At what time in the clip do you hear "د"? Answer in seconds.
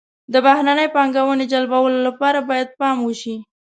0.33-0.35